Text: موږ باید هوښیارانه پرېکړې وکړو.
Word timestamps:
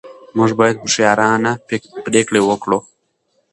موږ 0.37 0.49
باید 0.59 0.75
هوښیارانه 0.81 1.51
پرېکړې 2.07 2.41
وکړو. 2.45 2.79